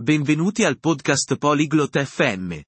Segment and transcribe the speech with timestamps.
[0.00, 2.60] Benvenuti al podcast Polyglot FM.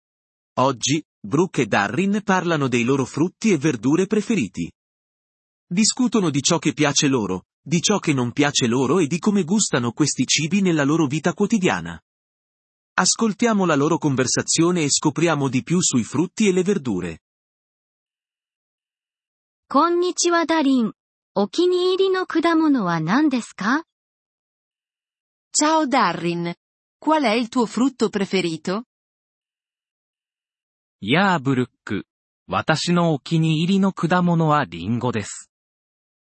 [0.58, 4.70] Oggi, Brooke e Darrin parlano dei loro frutti e verdure preferiti.
[5.66, 9.44] Discutono di ciò che piace loro, di ciò che non piace loro e di come
[9.44, 12.00] gustano questi cibi nella loro vita quotidiana.
[12.94, 17.18] Ascoltiamo la loro conversazione e scopriamo di più sui frutti e le verdure.
[19.70, 20.94] こんにちはダリン。
[21.34, 23.84] お気に入りの果物は何ですか
[25.52, 26.54] Ciao Darrin.
[27.03, 28.85] Qual è il tuo frutto preferito?
[31.01, 32.07] やあブルック。
[32.47, 35.51] 私のお気に入りの果物はリンゴです。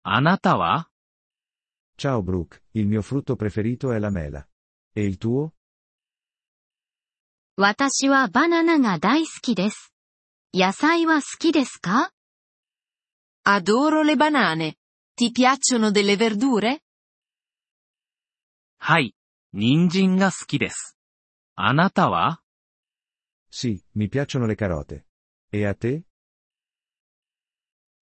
[0.04, 0.88] あなたは
[1.98, 4.48] Ciao Brooke, il mio frutto preferito è la mela.
[4.96, 5.52] E il tuo?
[7.59, 9.92] 私はバナナが大好きです。
[10.54, 12.10] 野菜は好きですか
[13.45, 14.76] Adoro le banane.
[15.15, 16.80] Ti piacciono delle verdure?
[18.78, 19.15] はい。
[19.56, 20.98] 人参が好きです。
[21.54, 22.40] あなたは
[23.52, 25.04] Sì, mi piacciono le carote.
[25.52, 26.02] E a te?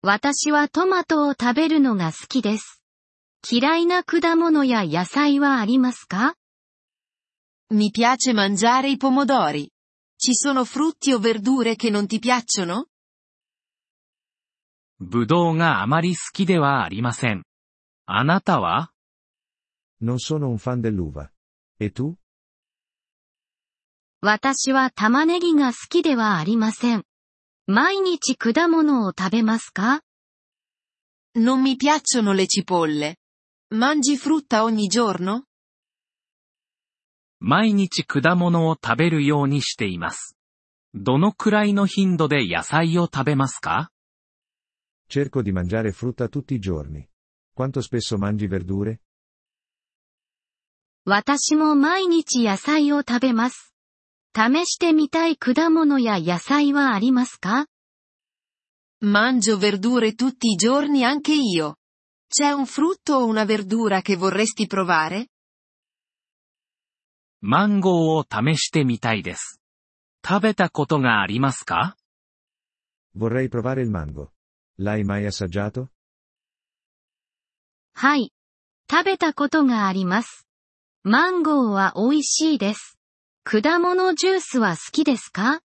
[0.01, 2.83] 私はトマトを食べるのが好きです。
[3.49, 6.35] 嫌いな果物や野菜はありますか
[7.71, 9.69] Mi piace mangiare i pomodori.
[10.17, 12.87] Ci sono frutti o verdure che non ti piacciono?
[14.99, 17.45] ぶどうがあまり好きではありません。
[18.05, 18.91] あなたは
[20.01, 21.31] Non sono un fan dell'uva.
[21.79, 22.15] E tu?
[24.21, 27.03] 私は玉ねぎが好きではありません。
[27.67, 30.01] 毎日果物を食べますか
[31.35, 33.17] Non mi piacciono le cipolle.
[33.75, 35.43] Mangi frutta ogni giorno?
[37.39, 40.35] 毎日果物を食べるようにしています。
[40.95, 43.91] どのくらいの頻度で野菜を食べますか
[45.07, 47.07] Cerco di mangiare frutta tutti i giorni.
[47.53, 49.01] Quanto spesso mangi verdure?
[51.09, 53.73] 私も毎日野菜を食べます。
[54.35, 57.67] 試してみたい果物や野菜はありますか
[59.01, 61.77] Mangio verdure tutti i giorni anche io.
[62.27, 65.27] C'è un frutto o una verdura che vorresti provare?
[67.39, 69.61] マンゴーを試してみたいです。
[70.27, 71.95] 食べたことがありますか
[73.15, 74.31] Vorrei provare il mango.
[74.77, 75.87] L'hai mai assaggiato?
[77.93, 78.33] はい。
[78.91, 80.46] 食べたことがあります。
[81.03, 82.97] マンゴーは美味しいです。
[83.43, 85.61] 果物ジュースは好きですか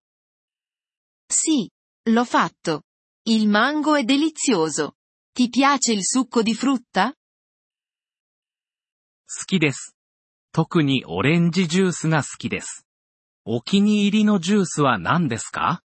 [1.28, 1.68] Sì,
[2.06, 2.82] l'ho fatto.
[3.26, 4.96] Il mango è delizioso.
[5.34, 7.14] Ti piace il succo di frutta?
[9.26, 9.96] 好きです。
[10.52, 12.86] 特にオレンジジュースが好きです。
[13.44, 15.82] お気に入りのジュースは何ですか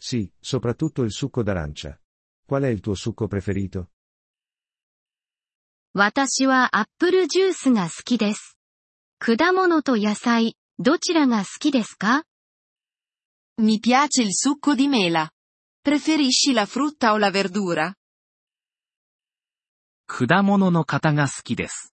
[0.00, 1.96] Sì, soprattutto il succo d'arancia.
[2.44, 3.91] Qual è il tuo succo preferito?
[5.94, 8.56] 私はアップルジュースが好きです。
[9.18, 12.24] 果物と野菜、どちらが好きですか
[13.60, 15.30] Mi piace il succo di mela.
[15.84, 17.92] Preferisci la frutta o la verdura?
[20.06, 21.92] 果物の方が好きです。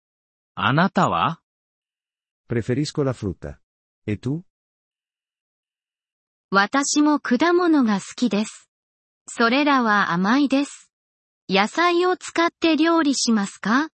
[0.55, 1.41] あなたは
[2.51, 3.57] Preferisco la frutta.
[4.07, 4.43] E tu?
[6.51, 8.69] 私も果物が好きです。
[9.27, 10.86] それらは甘いです。
[11.49, 13.89] 野菜を使って料理しますか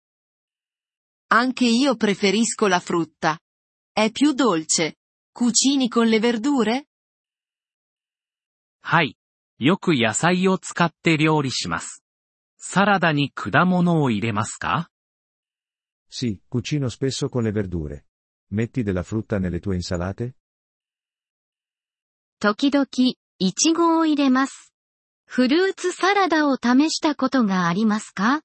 [1.28, 3.38] Anche io preferisco la frutta.
[3.92, 4.96] È più dolce.
[5.30, 6.86] Cucini con le verdure?
[8.80, 9.18] はい。
[9.58, 12.02] よく野菜を使って料理します。
[12.56, 14.88] サラダに果物を入れますか
[16.08, 18.06] Sì, cucino spesso con le verdure.
[18.52, 20.36] Metti della frutta nelle tue insalate?
[22.38, 22.86] 時々、
[23.38, 24.71] いちごを入れます。
[25.34, 28.43] フルーツサラダを試したことがありますか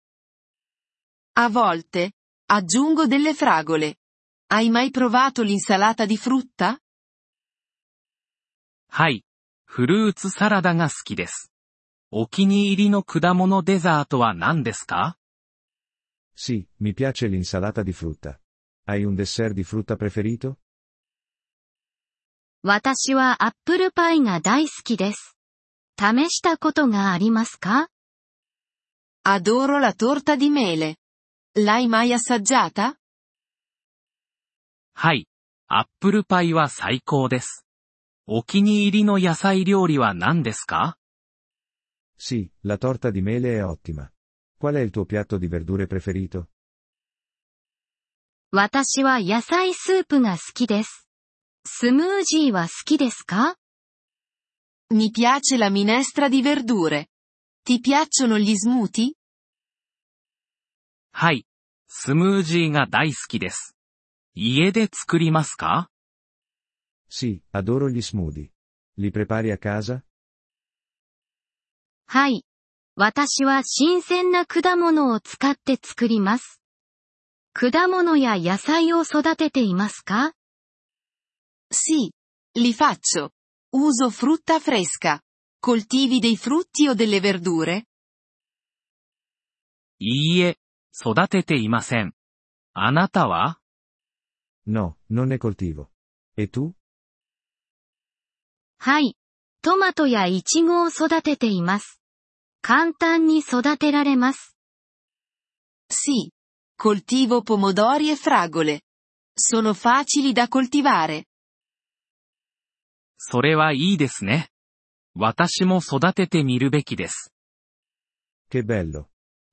[1.35, 2.11] A volte.
[2.49, 3.95] Aggiungo delle fragole.
[4.47, 6.79] Hai mai provato l'insalata di frutta?
[8.87, 9.25] はい。
[9.65, 11.51] フルーツサラダが好きです。
[12.09, 15.17] お気に入りの果物デザートは何ですか
[16.37, 18.39] Sì, mi piace l'insalata di frutta.
[18.85, 20.55] Hai un dessert di frutta preferito?
[22.63, 25.36] 私はアップルパイが大好きです。
[25.99, 27.89] 試したことがありますか
[29.25, 30.97] Adoro la torta di mele.
[31.55, 32.95] L'hai mai assaggiata?
[34.93, 35.27] はい。
[35.67, 37.65] アップルパイは最高です。
[38.25, 40.97] お気に入りの野菜料理は何ですか
[42.19, 44.09] Sì, la torta di mele è ottima.
[44.59, 46.47] Qual è il tuo piatto di verdure preferito?
[48.51, 51.07] 私は野菜スープが好きです。
[51.65, 53.55] スムージーは好きですか
[54.93, 57.09] Mi piace la minestra di verdure.
[57.61, 59.11] Ti piacciono gli smoothie?
[61.11, 61.45] はい。
[61.87, 63.75] スムージーが大好きです。
[64.33, 65.89] 家で作りますか
[67.09, 68.49] Sì, adoro gli smoothie.
[68.97, 70.03] Li prepari a casa?
[72.05, 72.45] はい。
[72.95, 76.61] 私は新鮮な果物を使って作ります。
[77.51, 80.33] 果物や野菜を育てていますか
[81.73, 82.11] Sì.
[82.55, 83.31] Li faccio.
[83.74, 85.20] Uso frutta fresca.
[85.58, 87.86] Coltivi dei frutti o delle verdure?
[89.98, 90.58] いいえ、
[90.92, 92.14] 育てていません。
[92.74, 93.60] あなたは
[94.66, 95.90] No, non ne coltivo.
[96.36, 96.72] E tu?
[98.78, 99.16] はい。
[99.62, 102.00] トマトやイチゴを育てています。
[102.62, 104.56] 簡単に育てられます。
[105.88, 106.30] Sì.
[106.76, 108.82] Coltivo pomodori e fragole.
[109.34, 111.26] Sono facili da coltivare.
[113.17, 114.49] それはいいですね。
[115.15, 117.33] 私も育ててみるべきです。
[118.49, 119.07] Che bello.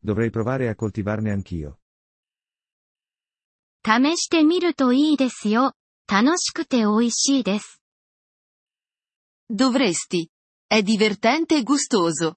[0.05, 1.77] Dovrei provare a coltivarne anch'io.
[3.83, 5.75] 試してみるといいですよ。
[6.07, 7.81] 楽しくて美味しいです。
[9.51, 10.29] Dovresti.
[10.71, 12.37] È divertente e gustoso.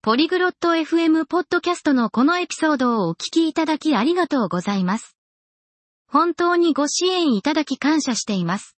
[0.00, 5.16] ポリグロット FM ポッドキャストのこのエピソードをお聞きいただきありがとうございます。
[6.06, 8.77] 本当にご支援いただき感謝しています。